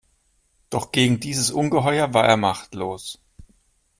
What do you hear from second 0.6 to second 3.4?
Doch gegen dieses Ungeheuer war er machtlos.